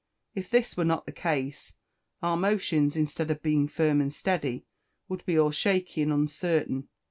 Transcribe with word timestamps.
If 0.33 0.49
this 0.49 0.75
were 0.75 0.83
not 0.83 1.05
the 1.05 1.11
case, 1.11 1.73
our 2.23 2.35
motions, 2.35 2.95
instead 2.97 3.29
of 3.29 3.43
being 3.43 3.67
firm 3.67 4.01
and 4.01 4.11
steady, 4.11 4.65
would 5.07 5.23
be 5.27 5.37
all 5.37 5.51
shaky 5.51 6.01
and 6.01 6.11
uncertain. 6.11 6.87